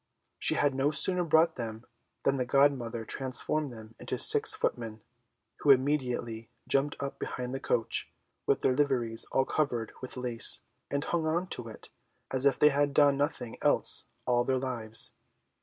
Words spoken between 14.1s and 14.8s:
all their